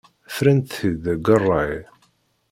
Frant-t-id 0.35 0.95
deg 1.03 1.25
ṛṛay. 1.41 1.73